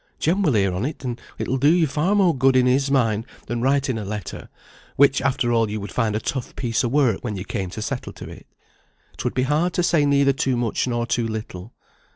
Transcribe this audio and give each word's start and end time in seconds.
Jem 0.17 0.41
will 0.41 0.53
hear 0.53 0.73
on't, 0.73 1.05
and 1.05 1.21
it 1.37 1.47
will 1.47 1.59
do 1.59 1.71
you 1.71 1.85
far 1.85 2.15
more 2.15 2.35
good 2.35 2.55
in 2.55 2.65
his 2.65 2.89
mind 2.89 3.23
than 3.45 3.61
writing 3.61 3.99
a 3.99 4.03
letter, 4.03 4.49
which, 4.95 5.21
after 5.21 5.51
all, 5.53 5.69
you 5.69 5.79
would 5.79 5.91
find 5.91 6.15
a 6.15 6.19
tough 6.19 6.55
piece 6.55 6.83
of 6.83 6.91
work 6.91 7.23
when 7.23 7.35
you 7.35 7.45
came 7.45 7.69
to 7.69 7.83
settle 7.83 8.11
to 8.13 8.27
it. 8.27 8.47
'Twould 9.17 9.35
be 9.35 9.43
hard 9.43 9.73
to 9.73 9.83
say 9.83 10.03
neither 10.03 10.33
too 10.33 10.57
much 10.57 10.87
nor 10.87 11.05
too 11.05 11.27
little. 11.27 11.75